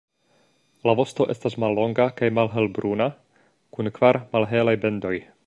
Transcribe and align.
La 0.89 0.95
vosto 0.99 1.27
estas 1.33 1.57
mallonga 1.63 2.07
kaj 2.21 2.31
malhelbruna 2.39 3.11
kun 3.77 3.93
kvar 4.01 4.21
malhelaj 4.35 4.77
bendoj. 4.87 5.15